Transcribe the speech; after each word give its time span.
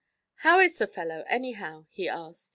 'How 0.37 0.59
is 0.59 0.79
the 0.79 0.87
fellow, 0.87 1.25
anyhow?' 1.27 1.85
he 1.91 2.09
asked. 2.09 2.49